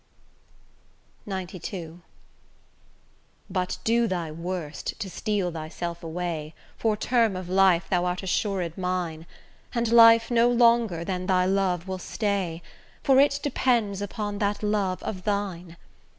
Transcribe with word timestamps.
XCII 1.29 1.99
But 3.51 3.77
do 3.83 4.07
thy 4.07 4.31
worst 4.31 4.99
to 4.99 5.11
steal 5.11 5.51
thyself 5.51 6.01
away, 6.03 6.55
For 6.75 6.97
term 6.97 7.35
of 7.35 7.47
life 7.47 7.85
thou 7.87 8.05
art 8.05 8.23
assured 8.23 8.79
mine; 8.79 9.27
And 9.75 9.91
life 9.91 10.31
no 10.31 10.49
longer 10.49 11.05
than 11.05 11.27
thy 11.27 11.45
love 11.45 11.87
will 11.87 11.99
stay, 11.99 12.63
For 13.03 13.19
it 13.19 13.39
depends 13.43 14.01
upon 14.01 14.39
that 14.39 14.63
love 14.63 15.03
of 15.03 15.23
thine. 15.23 15.77